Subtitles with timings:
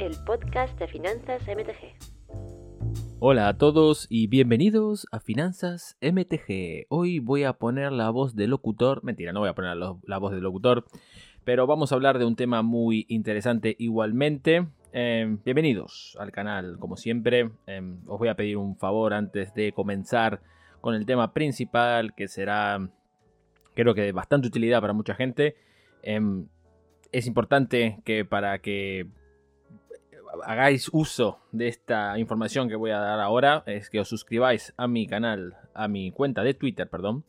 [0.00, 1.94] el podcast de Finanzas MTG.
[3.18, 6.86] Hola a todos y bienvenidos a Finanzas MTG.
[6.88, 10.32] Hoy voy a poner la voz de locutor, mentira, no voy a poner la voz
[10.32, 10.86] de locutor,
[11.44, 14.68] pero vamos a hablar de un tema muy interesante igualmente.
[14.92, 17.50] Em, bienvenidos al canal, como siempre.
[17.66, 20.40] Em, os voy a pedir un favor antes de comenzar
[20.80, 22.88] con el tema principal, que será,
[23.74, 25.56] creo que de bastante utilidad para mucha gente.
[26.02, 26.46] Em,
[27.12, 29.06] es importante que para que
[30.44, 34.86] hagáis uso de esta información que voy a dar ahora, es que os suscribáis a
[34.86, 37.24] mi canal, a mi cuenta de Twitter, perdón,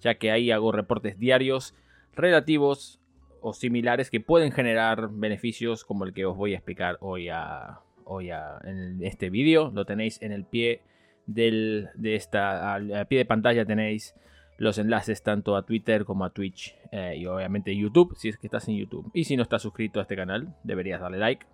[0.00, 1.74] ya que ahí hago reportes diarios
[2.14, 3.00] relativos
[3.40, 7.80] o similares que pueden generar beneficios como el que os voy a explicar hoy, a,
[8.04, 9.70] hoy en este vídeo.
[9.74, 10.82] Lo tenéis en el pie
[11.26, 14.14] del, de esta, al, pie de pantalla tenéis
[14.58, 18.46] los enlaces tanto a Twitter como a Twitch eh, y obviamente YouTube si es que
[18.46, 19.10] estás en YouTube.
[19.14, 21.46] Y si no estás suscrito a este canal, deberías darle like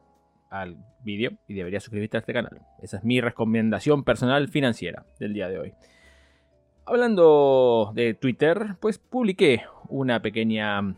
[0.60, 2.60] al vídeo y deberías suscribirte a este canal.
[2.82, 5.72] Esa es mi recomendación personal financiera del día de hoy.
[6.84, 10.94] Hablando de Twitter, pues publiqué una pequeña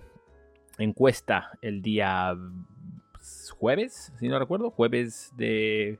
[0.78, 2.34] encuesta el día
[3.58, 5.98] jueves, si no recuerdo, jueves de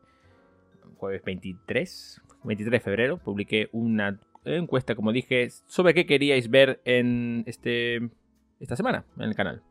[0.97, 7.45] jueves 23, 23 de febrero, publiqué una encuesta, como dije, sobre qué queríais ver en
[7.47, 8.11] este
[8.61, 9.63] esta semana en el canal.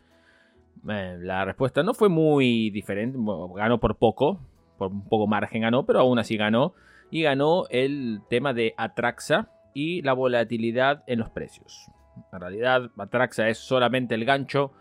[0.90, 3.18] Eh, la respuesta no fue muy diferente,
[3.56, 4.40] ganó por poco,
[4.78, 6.74] por un poco margen ganó, pero aún así ganó.
[7.10, 11.90] Y ganó el tema de Atraxa y la volatilidad en los precios.
[12.34, 14.74] En realidad, Atraxa es solamente el gancho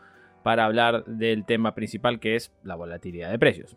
[0.43, 3.77] para hablar del tema principal que es la volatilidad de precios.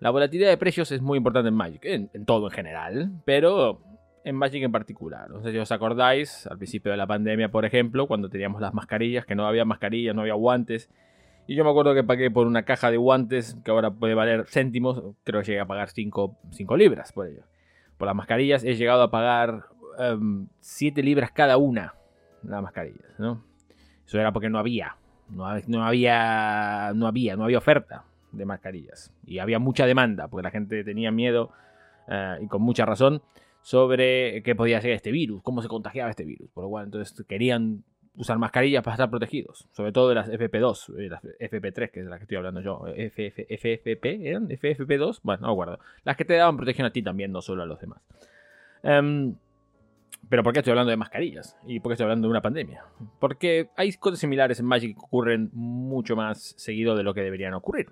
[0.00, 3.80] La volatilidad de precios es muy importante en Magic, en, todo en general, pero
[4.24, 5.28] en Magic en particular.
[5.28, 8.72] No sé si os acordáis, al principio de la pandemia, por ejemplo, cuando teníamos las
[8.74, 10.88] mascarillas, que no había mascarillas, no había guantes.
[11.48, 14.44] Y yo me acuerdo que pagué por una caja de guantes, que ahora puede valer
[14.46, 16.36] céntimos, creo que llegué a pagar 5
[16.76, 17.44] libras por ello.
[17.96, 19.64] Por las mascarillas he llegado a pagar
[20.60, 21.94] 7 em, libras cada una,
[22.42, 23.42] las mascarillas, ¿no?
[24.06, 24.96] Eso era porque no había,
[25.30, 29.10] no, había, no había, no había oferta de mascarillas.
[29.24, 31.50] Y había mucha demanda, porque la gente tenía miedo,
[32.08, 33.22] eh, y con mucha razón,
[33.62, 36.50] sobre qué podía ser este virus, cómo se contagiaba este virus.
[36.50, 37.84] Por lo cual, entonces querían
[38.18, 39.66] usar mascarillas para estar protegidos.
[39.70, 42.60] Sobre todo de las FP2, y las FP3, que es de las que estoy hablando
[42.60, 42.84] yo.
[42.86, 44.48] FFP, ¿eran?
[44.48, 45.78] FFP2, bueno, no acuerdo.
[46.04, 48.02] Las que te daban protección a ti también, no solo a los demás.
[48.82, 49.36] Um,
[50.28, 51.56] pero ¿por qué estoy hablando de mascarillas?
[51.66, 52.84] ¿Y por qué estoy hablando de una pandemia?
[53.18, 57.54] Porque hay cosas similares en Magic que ocurren mucho más seguido de lo que deberían
[57.54, 57.90] ocurrir.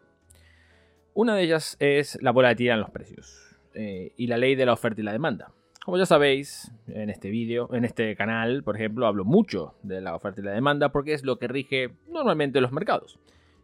[1.14, 4.74] Una de ellas es la volatilidad en los precios eh, y la ley de la
[4.74, 5.52] oferta y la demanda.
[5.86, 10.16] Como ya sabéis, en este vídeo, en este canal, por ejemplo, hablo mucho de la
[10.16, 13.20] oferta y la demanda porque es lo que rige normalmente los mercados,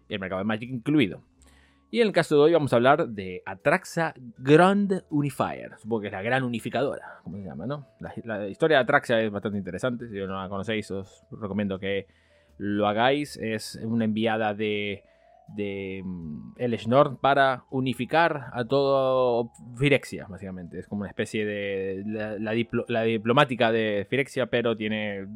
[0.09, 1.21] el mercado de Magic incluido.
[1.91, 5.73] Y en el caso de hoy vamos a hablar de Atraxa Grand Unifier.
[5.79, 7.89] Supongo que es la gran unificadora, como se llama, ¿no?
[7.99, 10.09] La, historia de Atraxa es bastante interesante.
[10.09, 12.07] Si no la conocéis, os recomiendo que
[12.57, 13.37] lo hagáis.
[13.37, 15.03] Es una enviada de,
[15.49, 20.79] de mm, El Schnorr para unificar a todo Firexia, básicamente.
[20.79, 22.03] Es como una especie de
[22.39, 25.27] la, diplomática de Firexia, pero tiene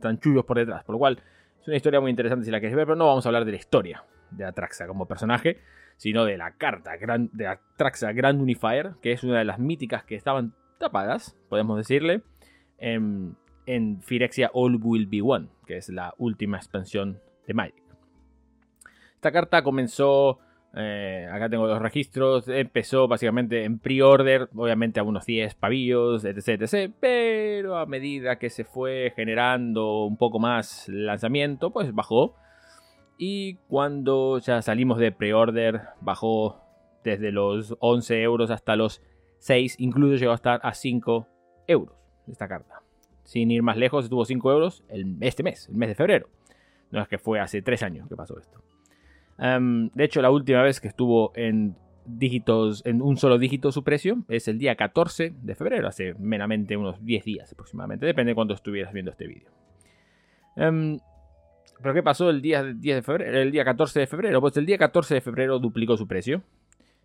[0.00, 0.84] tanchullos por detrás.
[0.84, 1.20] Por lo cual
[1.60, 3.52] es una historia muy interesante si la queréis ver, pero no vamos a hablar de
[3.52, 5.58] la historia de Atraxa como personaje,
[5.96, 6.92] sino de la carta
[7.32, 12.22] de Atraxa Grand Unifier, que es una de las míticas que estaban tapadas, podemos decirle,
[12.78, 13.36] en,
[13.66, 17.83] en Phyrexia All Will Be One, que es la última expansión de Magic.
[19.24, 20.38] Esta carta comenzó,
[20.76, 26.60] eh, acá tengo los registros, empezó básicamente en pre-order, obviamente a unos 10 pavillos, etc,
[26.60, 32.34] etc, pero a medida que se fue generando un poco más lanzamiento, pues bajó
[33.16, 36.60] y cuando ya salimos de pre-order, bajó
[37.02, 39.00] desde los 11 euros hasta los
[39.38, 41.26] 6, incluso llegó a estar a 5
[41.66, 41.96] euros
[42.28, 42.82] esta carta.
[43.22, 44.84] Sin ir más lejos, estuvo 5 euros
[45.22, 46.28] este mes, el mes de febrero.
[46.90, 48.60] No es que fue hace 3 años que pasó esto.
[49.38, 51.76] Em, de hecho, la última vez que estuvo en
[52.06, 56.76] dígitos, en un solo dígito su precio, es el día 14 de febrero, hace meramente
[56.76, 59.50] unos 10 días aproximadamente, depende de cuándo estuvieras viendo este vídeo.
[60.56, 60.98] Em,
[61.82, 64.40] ¿Pero qué pasó el día, 10 de febrero, el día 14 de febrero?
[64.40, 66.42] Pues el día 14 de febrero duplicó su precio.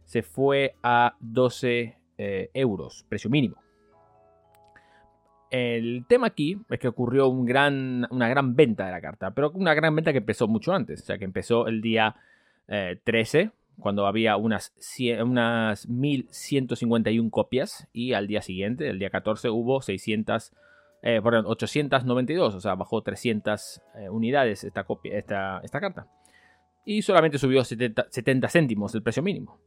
[0.05, 3.57] Se fue a 12 eh, euros, precio mínimo.
[5.49, 9.95] El tema aquí es que ocurrió una gran venta de la carta, pero una gran
[9.95, 12.15] venta que empezó mucho antes, o sea que empezó el día
[13.03, 14.73] 13, eh, cuando había unas,
[15.23, 20.53] unas 1151 copias, y al día siguiente, el día 14, hubo 600
[21.01, 26.07] eh, perdón, 892, o sea, bajó 300 eh, unidades esta, copia, esta, esta carta.
[26.85, 28.09] Y solamente subió 70,
[28.49, 29.59] céntimos el precio mínimo.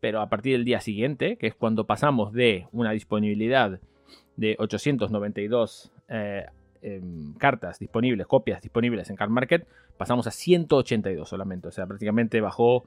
[0.00, 3.80] pero a partir del día siguiente, que es cuando pasamos de una disponibilidad
[4.40, 6.46] de 892 eh,
[6.80, 9.66] em, cartas disponibles, copias disponibles en Card Market,
[9.98, 11.68] pasamos a 182 solamente.
[11.68, 12.84] O sea, prácticamente bajó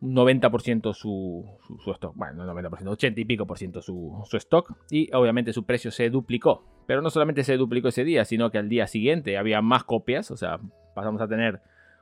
[0.00, 1.44] un 90% su,
[1.84, 2.16] su, stock.
[2.16, 4.72] Bueno, no 90%, 80 y pico por ciento su, su, stock.
[4.90, 6.64] Y obviamente su precio se duplicó.
[6.86, 10.30] Pero no solamente se duplicó ese día, sino que al día siguiente había más copias.
[10.30, 10.58] O sea,
[10.94, 11.60] pasamos a tener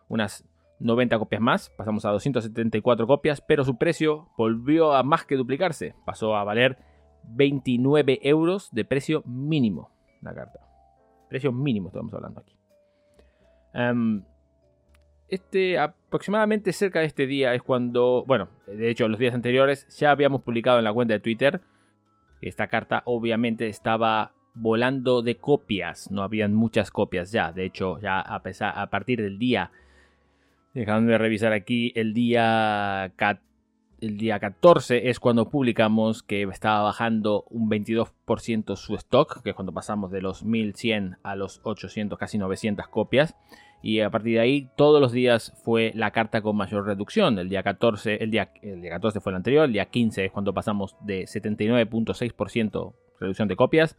[0.08, 0.44] unas
[0.78, 1.70] 90 copias más.
[1.70, 3.40] Pasamos a 274 copias.
[3.40, 5.96] Pero su precio volvió a más que duplicarse.
[6.04, 6.78] Pasó a valer
[7.28, 9.90] 29 euros de precio mínimo
[10.22, 10.60] la carta.
[11.28, 12.56] Precio mínimo estamos hablando aquí.
[13.74, 14.22] Um,
[15.28, 20.10] este, aproximadamente cerca de este día es cuando, bueno, de hecho los días anteriores ya
[20.10, 21.60] habíamos publicado en la cuenta de Twitter
[22.40, 28.20] esta carta obviamente estaba volando de copias, no habían muchas copias ya, de hecho ya
[28.20, 29.70] a, pesar, a partir del día,
[30.72, 33.12] dejando revisar aquí, el día,
[34.00, 39.56] el día 14 es cuando publicamos que estaba bajando un 22% su stock, que es
[39.56, 43.34] cuando pasamos de los 1100 a los 800, casi 900 copias.
[43.82, 47.38] Y a partir de ahí, todos los días fue la carta con mayor reducción.
[47.38, 50.32] El día 14, el día, el día 14 fue el anterior, el día 15 es
[50.32, 53.96] cuando pasamos de 79.6% reducción de copias.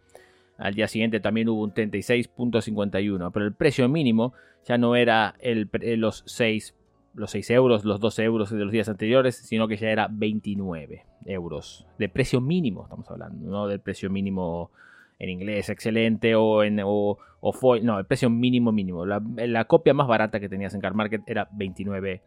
[0.58, 4.34] Al día siguiente también hubo un 36.51, pero el precio mínimo
[4.66, 5.70] ya no era el,
[6.00, 6.76] los 6
[7.18, 11.04] los 6 euros, los 12 euros de los días anteriores, sino que ya era 29
[11.26, 11.88] euros.
[11.98, 14.70] De precio mínimo estamos hablando, no del precio mínimo
[15.18, 17.18] en inglés excelente o en o,
[17.54, 17.84] foil.
[17.84, 19.04] No, el precio mínimo mínimo.
[19.06, 22.22] La, copia más barata que tenías en Car Market era 29,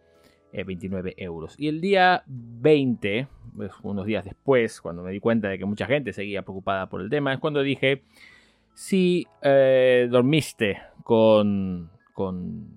[0.66, 1.54] 29 eh, euros.
[1.56, 5.86] Y el día 20, pues, unos días después, cuando me di cuenta de que mucha
[5.86, 8.02] gente seguía preocupada por el tema, es cuando dije,
[8.74, 12.76] si eh, dormiste con, con,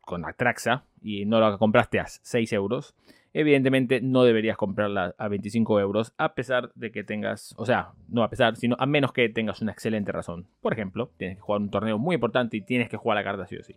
[0.00, 2.94] con Atraxa y no lo compraste a 6 euros,
[3.32, 8.22] evidentemente no deberías comprarla a 25 euros a pesar de que tengas, o sea, no
[8.22, 10.46] a pesar, sino a menos que tengas una excelente razón.
[10.60, 13.46] Por ejemplo, tienes que jugar un torneo muy importante y tienes que jugar la carta
[13.46, 13.74] sí o sí.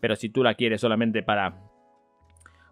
[0.00, 1.58] Pero si tú la quieres solamente para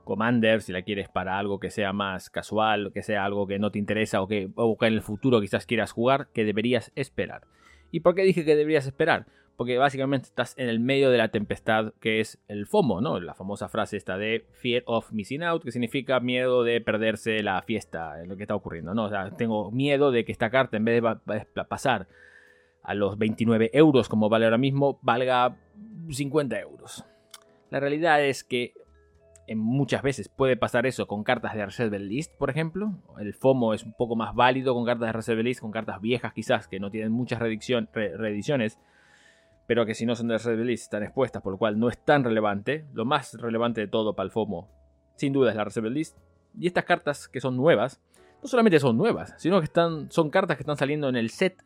[0.05, 3.71] Commander, si la quieres para algo que sea más casual, que sea algo que no
[3.71, 7.43] te interesa o que, o que en el futuro quizás quieras jugar, que deberías esperar.
[7.91, 9.27] ¿Y por qué dije que deberías esperar?
[9.59, 13.19] Porque básicamente estás en el medio de la tempestad que es el FOMO, ¿no?
[13.19, 17.61] La famosa frase esta de Fear of Missing Out, que significa miedo de perderse la
[17.63, 19.07] fiesta, lo que está ocurriendo, ¿no?
[19.07, 22.07] O sea, tengo miedo de que esta carta en vez de pasar
[22.85, 25.57] a los 29 euros como vale ahora mismo, valga
[26.09, 27.05] 50 euros.
[27.71, 28.75] La realidad es que
[29.49, 32.93] en muchas veces puede pasar eso con cartas de Reserve List, por ejemplo.
[33.19, 36.33] El FOMO es un poco más válido con cartas de Reserve List, con cartas viejas
[36.33, 38.79] quizás que no tienen muchas reediciones
[39.69, 41.99] pero que si no son de red release están expuestas, por lo cual no es
[41.99, 42.87] tan relevante.
[42.95, 44.67] Lo más relevante de todo para el FOMO,
[45.17, 46.17] sin duda, es la reserve list.
[46.59, 48.01] Y estas cartas que son nuevas,
[48.43, 51.63] no solamente son nuevas, sino que están, son cartas que están saliendo en el set,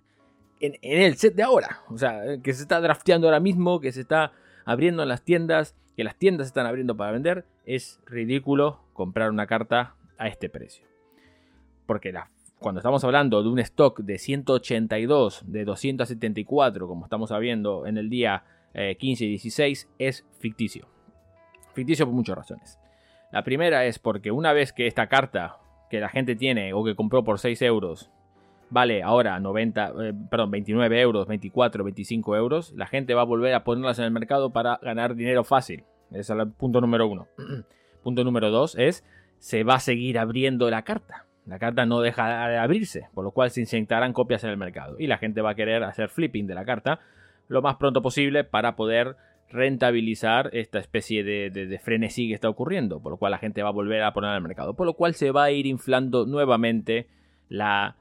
[0.58, 1.82] en, el set de ahora.
[1.90, 4.32] O sea, que se está drafteando ahora mismo, que se está
[4.64, 7.46] abriendo en las tiendas, que las tiendas se están abriendo para vender.
[7.66, 10.88] Es ridículo comprar una carta a este precio.
[11.87, 12.32] Porque la
[12.62, 18.09] cuando estamos hablando de un stock de 182, de 274, como estamos sabiendo en el
[18.09, 20.88] día 15 eh, y 16, es ficticio.
[21.75, 22.79] Ficticio por muchas razones.
[23.32, 25.58] La primera es porque una vez que esta carta
[25.91, 28.10] que la gente tiene o que compró por 6 euros
[28.70, 33.53] vale ahora 90, eh, perdón, 29 euros, 24, 25 euros, la gente va a volver
[33.53, 35.84] a ponerlas en el mercado para ganar dinero fácil.
[36.10, 37.29] Ese es el punto número uno.
[38.03, 39.05] punto número dos es,
[39.39, 41.27] se va a seguir abriendo la carta.
[41.46, 44.96] La carta no deja de abrirse, por lo cual se inyectarán copias en el mercado.
[44.99, 47.01] Y la gente va a querer hacer flipping de la carta
[47.49, 49.17] lo más pronto posible para poder
[49.51, 53.72] rentabilizar esta especie de, frenesí que está ocurriendo, por lo cual la gente va a
[53.72, 57.06] volver a poner al mercado, por lo cual se va a ir inflando nuevamente
[57.49, 57.96] la,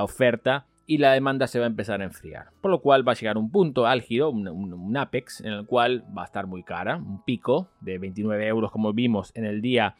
[0.00, 3.14] oferta y la demanda se va a empezar a enfriar, por lo cual va a
[3.14, 6.96] llegar un punto álgido, un, un, apex, en el cual va a estar muy cara,
[6.96, 9.96] un pico de 29 euros como vimos en el día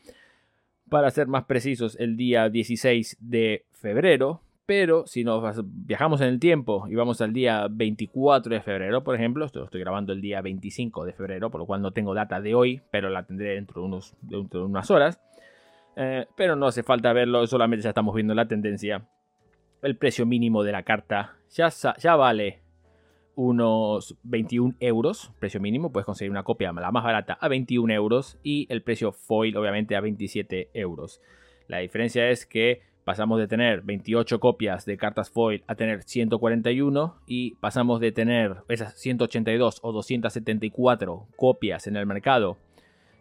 [0.89, 4.43] para ser más precisos, el día 16 de febrero.
[4.67, 9.15] Pero si nos viajamos en el tiempo y vamos al día 24 de febrero, por
[9.15, 12.13] ejemplo, esto lo estoy grabando el día 25 de febrero, por lo cual no tengo
[12.13, 15.21] data de hoy, pero la tendré dentro de, unos, dentro de unas horas.
[15.97, 19.09] Eh, pero no hace falta verlo, solamente ya estamos viendo la tendencia.
[19.81, 22.68] El precio mínimo de la carta ya, ya vale
[23.39, 28.37] unos 21 euros, precio mínimo, puedes conseguir una copia la más barata a 21 euros
[28.43, 31.23] y el precio foil obviamente a 27 euros.
[31.69, 37.15] La diferencia es que pasamos de tener 28 copias de cartas foil a tener 141
[37.29, 42.59] y pasamos de tener esas 182 o 274 copias en el mercado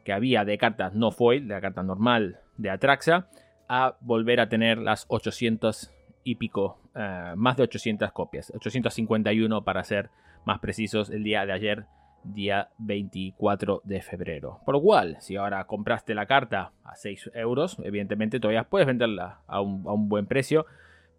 [0.04, 3.30] que había de cartas no foil, de la carta normal de Atraxa,
[3.70, 5.94] a volver a tener las 800
[6.28, 10.10] y pico, eh, más de 800 copias, 851 para ser
[10.44, 11.86] más precisos el día de ayer,
[12.26, 14.60] día 24 de febrero.
[14.66, 19.40] Por lo cual, si ahora compraste la carta a 6 euros, evidentemente todavía puedes venderla
[19.48, 20.66] a un, a un buen precio,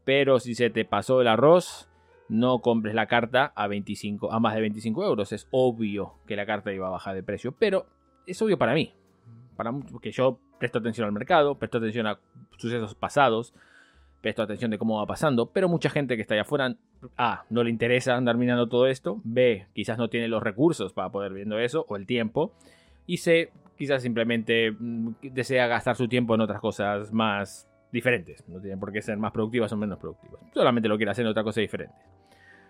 [0.04, 1.88] pero si se te pasó el arroz,
[2.28, 5.32] no compres la carta a, 25, a más de 25 euros.
[5.32, 7.86] Es obvio que la carta iba a bajar de precio, pero
[8.26, 8.92] es obvio para mí.
[9.56, 12.20] Para, porque yo presto atención al mercado, presto atención a
[12.58, 13.54] sucesos pasados,
[14.20, 16.76] presto atención de cómo va pasando, pero mucha gente que está allá afuera,
[17.16, 21.10] A, no le interesa andar mirando todo esto, B, quizás no tiene los recursos para
[21.10, 22.52] poder viendo eso, o el tiempo,
[23.06, 28.60] y C, quizás simplemente mm, desea gastar su tiempo en otras cosas más diferentes, no
[28.60, 31.44] tienen por qué ser más productivas o menos productivas, solamente lo quiere hacer en otra
[31.44, 31.94] cosa diferente.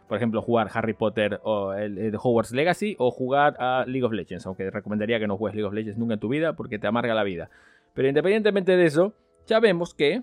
[0.06, 4.46] Por ejemplo, jugar Harry Potter o el, Hogwarts Legacy o jugar a League of Legends,
[4.46, 7.14] aunque recomendaría que no juegues League of Legends nunca en tu vida porque te amarga
[7.14, 7.50] la vida.
[7.92, 9.12] Pero independientemente de eso,
[9.46, 10.22] ya vemos que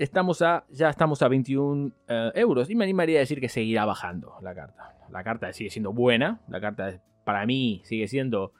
[0.00, 3.84] estamos a, ya estamos a 21 eh, euros y me animaría a decir que seguirá
[3.84, 4.94] bajando la carta.
[5.10, 8.52] La carta sigue siendo buena, la carta para mí sigue siendo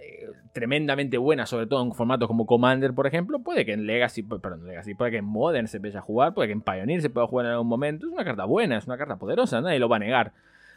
[0.00, 3.38] eh, tremendamente buena, sobre todo en formatos como Commander, por ejemplo.
[3.38, 6.48] Puede que en Legacy, perdón, Legacy, puede que en Modern se empiece a jugar, puede
[6.48, 8.06] que en Pioneer se pueda jugar en algún momento.
[8.06, 10.32] Es una carta buena, es una carta poderosa, nadie lo va a negar.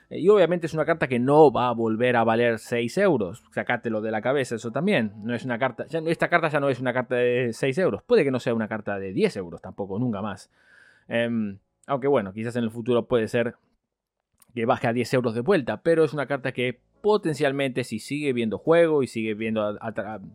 [0.10, 3.44] Eh, y obviamente es una carta que no va a volver a valer 6 euros.
[3.52, 5.14] Sacátelo de la cabeza, eso también.
[5.24, 5.86] No es una carta.
[6.06, 8.04] esta carta ya no es una carta de 6 euros.
[8.04, 10.50] Puede que no sea una carta de 10 euros tampoco, nunca más.
[11.08, 13.56] Em, aunque bueno, quizás en el futuro puede ser
[14.54, 15.82] que baje a 10 euros de vuelta.
[15.82, 19.78] Pero es una carta que potencialmente, si sigue viendo juego y sigue, viendo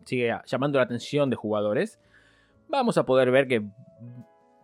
[0.04, 1.98] sigue llamando la atención de jugadores,
[2.68, 3.62] vamos a poder ver que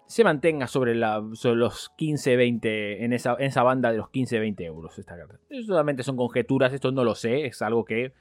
[0.08, 4.98] se mantenga sobre, la, los 15-20, en esa, en esa banda de los 15-20 euros
[4.98, 5.38] esta carta.
[5.66, 8.12] solamente son conjeturas, esto no lo sé, es algo que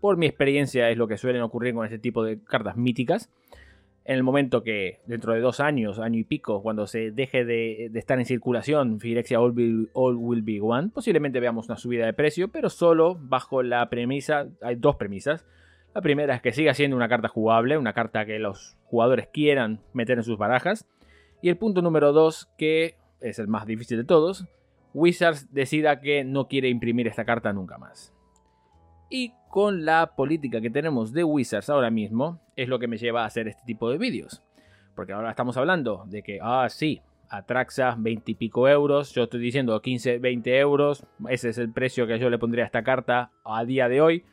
[0.00, 3.30] por mi experiencia es lo que suelen ocurrir con este tipo de cartas míticas.
[4.06, 7.90] En el momento que dentro de dos años, año y pico, cuando se deje de,
[7.94, 9.52] estar en circulación Phyrexia All,
[9.94, 14.76] Will Be One, posiblemente veamos una subida de precio, pero solo bajo la premisa, hay
[14.76, 15.46] dos premisas.
[15.94, 19.80] La primera es que siga siendo una carta jugable, una carta que los jugadores quieran
[19.92, 20.86] meter en sus barajas.
[21.44, 24.46] Y el punto número 2, que es el más difícil de todos,
[24.94, 28.14] Wizards decida que no quiere imprimir esta carta nunca más.
[29.10, 33.24] Y con la política que tenemos de Wizards ahora mismo, es lo que me lleva
[33.24, 34.42] a hacer este tipo de vídeos.
[34.96, 39.40] Porque ahora estamos hablando de que, ah, sí, Atraxa 20 y pico euros, yo estoy
[39.40, 43.32] diciendo 15, 20 euros, ese es el precio que yo le pondría a esta carta
[43.44, 44.24] a día de hoy,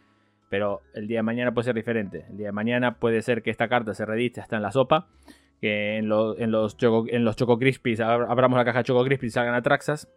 [0.49, 2.25] pero el día de mañana puede ser diferente.
[2.29, 5.09] El día de mañana puede ser que esta carta se rediste hasta en la sopa
[5.61, 9.35] que en, en, los Choco, en los Choco Crispies, abramos la caja Choco Crispies y
[9.35, 10.09] salgan Atraxas.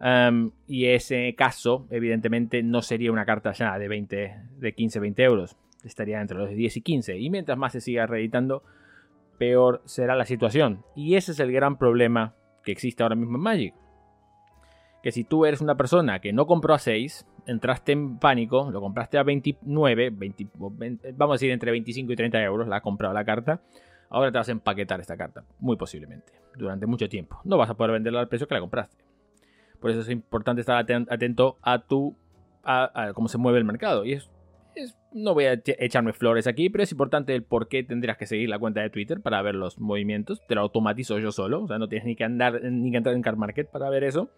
[0.00, 5.22] Um, y ese caso, evidentemente, no sería una carta ya de 20, de 15, 20
[5.24, 5.56] euros.
[5.84, 7.18] Estaría entre los 10 y 15.
[7.18, 8.62] Y mientras más se siga reeditando,
[9.38, 10.84] peor será la situación.
[10.94, 13.74] Y ese es el gran problema que existe ahora mismo en Magic.
[15.02, 18.80] Que si tú eres una persona que no compró a 6, entraste en pánico, lo
[18.80, 20.12] compraste a 29,
[21.16, 23.62] vamos a decir entre 25 y 30 euros, la ha comprado la carta
[24.12, 27.40] Ahora te vas a empaquetar esta carta, muy posiblemente, durante mucho tiempo.
[27.44, 29.02] No vas a poder venderla al precio que la compraste.
[29.80, 32.14] Por eso es importante estar atento a tu
[32.62, 34.04] a, cómo se mueve el mercado.
[34.04, 34.30] Y es,
[35.12, 38.50] no voy a echarme flores aquí, pero es importante el por qué tendrías que seguir
[38.50, 40.42] la cuenta de Twitter para ver los movimientos.
[40.46, 43.14] Te lo automatizo yo solo, o sea, no tienes ni que andar ni que entrar
[43.14, 44.28] en Car Market para ver eso.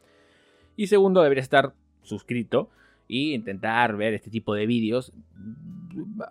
[0.77, 2.71] Y segundo, deberías estar suscrito
[3.09, 5.13] y intentar ver este tipo de vídeos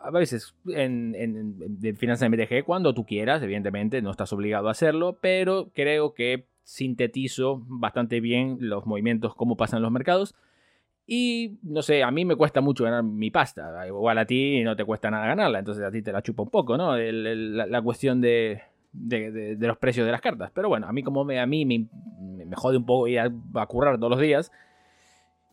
[0.01, 4.71] a veces en, en, de finanzas MTG cuando tú quieras, evidentemente no estás obligado a
[4.71, 10.35] hacerlo, pero creo que sintetizo bastante bien los movimientos, cómo pasan los mercados.
[11.05, 13.85] Y no sé, a mí me cuesta mucho ganar mi pasta.
[13.85, 16.49] Igual a ti no te cuesta nada ganarla, entonces a ti te la chupa un
[16.49, 16.95] poco, ¿no?
[16.97, 18.61] la, cuestión de,
[18.93, 20.51] de, los precios de las cartas.
[20.53, 21.87] Pero bueno, a mí como me, a mí me,
[22.45, 24.51] me jode un poco ir a, a currar todos los días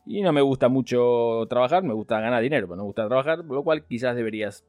[0.07, 3.45] y no me gusta mucho trabajar, me gusta ganar dinero, pero no me gusta trabajar,
[3.45, 4.65] lo cual quizás deberías,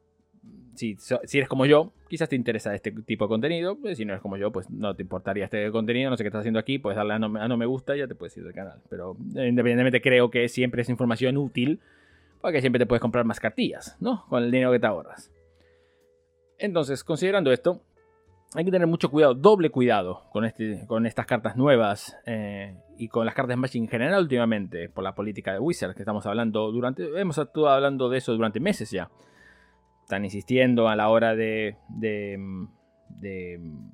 [0.76, 4.14] si, si eres como yo, quizás te interesa este tipo de contenido, pues si no
[4.14, 6.78] eres como yo, pues no te importaría este contenido, no sé qué estás haciendo aquí,
[6.78, 8.80] puedes darle a no, no me gusta y ya te puedes ir del canal.
[8.90, 11.80] Pero eh, independientemente creo que siempre es información útil,
[12.42, 14.26] porque siempre te puedes comprar más cartillas, ¿no?
[14.28, 15.32] Con el dinero que te ahorras.
[16.58, 17.82] Entonces, considerando esto,
[18.54, 23.08] hay que tener mucho cuidado, doble cuidado con, este, con estas cartas nuevas eh, y
[23.08, 26.72] con las cartas Magic en general últimamente, por la política de Wizards que estamos hablando
[26.72, 29.10] durante, hemos estado hablando de eso durante meses ya.
[30.04, 32.38] Están insistiendo a la hora de, de,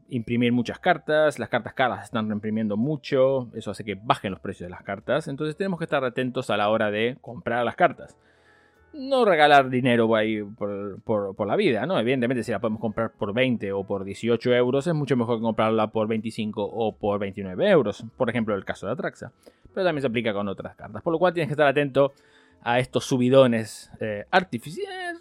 [0.09, 4.67] imprimir muchas cartas, las cartas caras están reimprimiendo mucho, eso hace que bajen los precios
[4.67, 8.17] de las cartas, entonces tenemos que estar atentos a la hora de comprar las cartas.
[8.97, 10.09] No regalar dinero
[10.57, 11.99] por, por, la vida, ¿no?
[11.99, 15.43] Evidentemente, si la podemos comprar por 20 o por 18 euros, es mucho mejor que
[15.43, 18.03] comprarla por 25 o por 29 euros.
[18.17, 19.31] Por ejemplo, el caso de Atraxa.
[19.73, 21.01] Pero también se aplica con otras cartas.
[21.03, 22.13] Por lo cual tienes que estar atento
[22.61, 25.19] a estos subidones eh, artificiales.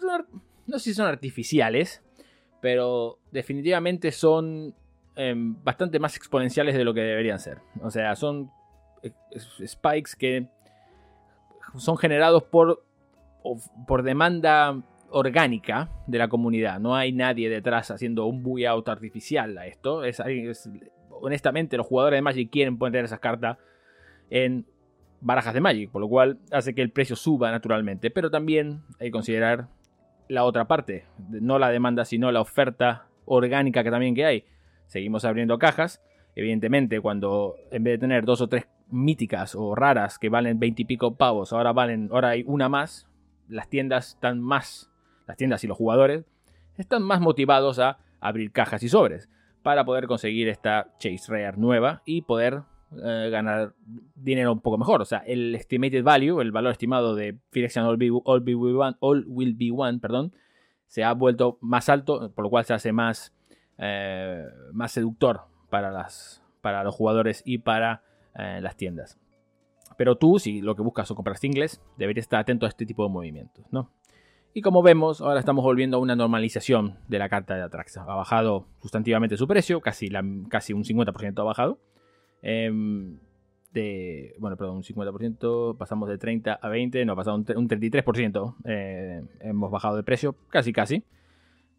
[0.65, 2.01] No sé si son artificiales,
[2.61, 4.73] pero definitivamente son
[5.15, 7.59] em, bastante más exponenciales de lo que deberían ser.
[7.81, 8.51] O sea, son
[9.03, 9.11] eh,
[9.65, 10.47] spikes que
[11.77, 12.86] son generados por
[13.87, 16.79] por demanda orgánica de la comunidad.
[16.79, 20.03] No hay nadie detrás haciendo un buyout artificial a esto.
[20.03, 20.21] Es,
[21.09, 23.57] honestamente, los jugadores de Magic quieren poner esas cartas
[24.29, 24.65] en
[25.21, 28.11] barajas de Magic, por lo cual hace que el precio suba naturalmente.
[28.11, 29.67] Pero también hay que considerar
[30.27, 34.45] la otra parte, no la demanda, sino la oferta orgánica que también que hay.
[34.87, 36.01] Seguimos abriendo cajas.
[36.35, 40.83] Evidentemente, cuando en vez de tener dos o tres míticas o raras que valen 20
[40.83, 43.06] y pico pavos, ahora valen, ahora hay una más,
[43.47, 44.91] las tiendas están más,
[45.27, 46.25] las tiendas y los jugadores
[46.77, 49.29] están más motivados a abrir cajas y sobres
[49.63, 52.63] para poder conseguir esta Chase Rare nueva y poder
[53.03, 53.73] eh, ganar
[54.15, 55.01] dinero un poco mejor.
[55.01, 57.37] O sea, el estimated value, el valor estimado de
[58.23, 58.41] All,
[58.99, 60.33] All, Will Be One, perdón,
[60.87, 63.33] se ha vuelto más alto, por lo cual se hace más,
[63.77, 68.03] eh, más seductor para, las, para los jugadores y para
[68.35, 69.17] eh, las tiendas.
[69.97, 73.03] Pero tú, si lo que buscas son comprar singles, deberías estar atento a este tipo
[73.03, 73.91] de movimientos, ¿no?
[74.53, 78.03] Y como vemos, ahora estamos volviendo a una normalización de la carta de Atraxa.
[78.03, 80.09] Ha bajado sustantivamente su precio, casi,
[80.49, 81.79] casi un 50% ha bajado.
[82.41, 83.19] Em,
[83.71, 88.55] de, bueno, perdón, un 50%, pasamos de 30 a 20, no, ha pasado un, 33%.
[88.65, 91.03] Eh, hemos bajado de precio, casi, casi.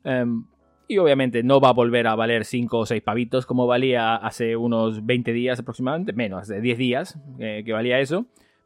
[0.04, 0.44] Em,
[0.88, 4.56] y obviamente no va a volver a valer 5 o 6 pavitos como valía hace
[4.56, 8.24] unos 20 días aproximadamente, menos, de 10 días eh, que valía eso,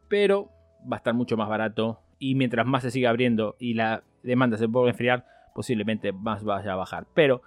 [0.08, 0.48] pero
[0.90, 4.56] va a estar mucho más barato y mientras más se siga abriendo y la demanda
[4.56, 7.06] se pueda enfriar, posiblemente más vaya a bajar.
[7.12, 7.42] Pero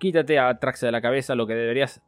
[0.00, 2.02] quítate a Traxa de la cabeza lo que deberías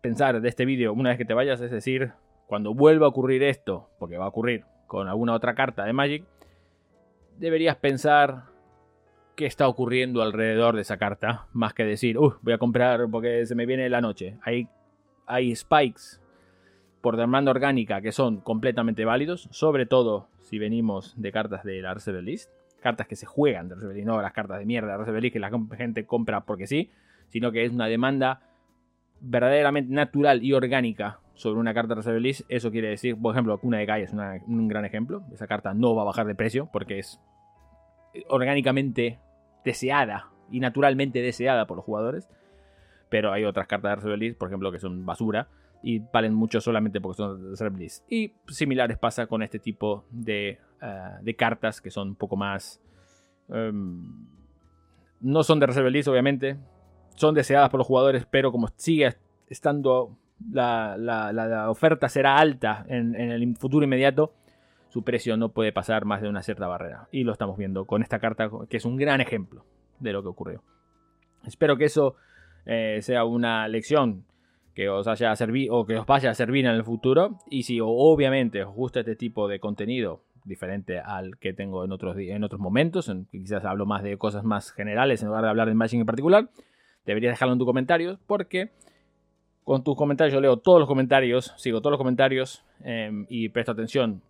[0.00, 2.12] pensar de este vídeo una vez que te vayas, es decir,
[2.46, 6.24] cuando vuelva a ocurrir esto, porque va a ocurrir con alguna otra carta de Magic,
[7.36, 8.44] deberías pensar
[9.36, 13.44] qué está ocurriendo alrededor de esa carta, más que decir, uy, voy a comprar porque
[13.46, 14.38] se me viene la noche.
[14.42, 14.68] Hay,
[15.26, 16.20] hay spikes
[17.02, 21.92] por demanda orgánica que son completamente válidos, sobre todo si venimos de cartas de la
[21.94, 25.20] Reserve List, cartas que se juegan de List, no las cartas de mierda de Reserve
[25.20, 26.90] List que la gente compra porque sí,
[27.28, 28.40] sino que es una demanda
[29.20, 32.42] verdaderamente natural y orgánica sobre una carta de List.
[32.48, 35.24] Eso quiere decir, por ejemplo, una de Calle es un gran ejemplo.
[35.32, 37.20] Esa carta no va a bajar de precio porque es
[38.28, 39.18] orgánicamente
[39.66, 42.28] deseada y naturalmente deseada por los jugadores.
[43.10, 45.48] Pero hay otras cartas de Reserve por ejemplo, que son basura
[45.82, 47.88] y valen mucho solamente porque son de Reserve.
[48.08, 52.80] Y similares pasa con este tipo de, eh, cartas que son un poco más...
[53.48, 54.26] Em,
[55.20, 56.56] no son de Reserve obviamente.
[57.16, 59.16] Son deseadas por los jugadores, pero como sigue
[59.48, 60.16] estando
[60.52, 64.34] la, oferta será alta en, en, el futuro inmediato,
[64.96, 67.06] su precio no puede pasar más de una cierta barrera.
[67.12, 69.62] Y lo estamos viendo con esta carta, que es un gran ejemplo
[70.00, 70.62] de lo que ocurrió.
[71.44, 72.16] Espero que eso
[72.64, 74.24] eh, sea una lección
[74.74, 77.36] que os haya servido o que os vaya a servir en el futuro.
[77.50, 82.16] Y si obviamente os gusta este tipo de contenido diferente al que tengo en otros,
[82.16, 85.68] en otros momentos, en quizás hablo más de cosas más generales en lugar de hablar
[85.68, 86.48] de Magic en particular,
[87.04, 88.70] deberías dejarlo en tus comentarios porque
[89.62, 93.72] con tus comentarios yo leo todos los comentarios, sigo todos los comentarios em, y presto
[93.72, 94.22] atención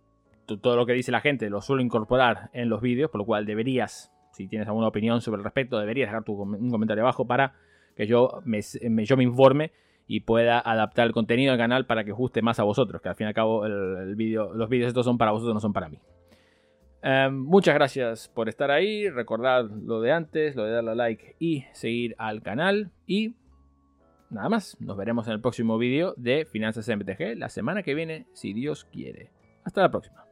[0.47, 3.45] todo lo que dice la gente lo suelo incorporar en los vídeos, por lo cual
[3.45, 7.53] deberías, si tienes alguna opinión sobre el respecto, deberías dejar tu, un comentario abajo para
[7.95, 9.71] que yo me, yo me informe
[10.07, 13.15] y pueda adaptar el contenido del canal para que guste más a vosotros, que al
[13.15, 15.89] fin y al cabo el, vídeo, los vídeos estos son para vosotros, no son para
[15.89, 15.99] mí.
[17.01, 21.35] Em, muchas gracias por estar ahí, recordad lo de antes, lo de darle a like
[21.39, 23.35] y seguir al canal y
[24.29, 28.27] nada más, nos veremos en el próximo vídeo de Finanzas MTG la semana que viene,
[28.33, 29.31] si Dios quiere.
[29.63, 30.26] Hasta la próxima.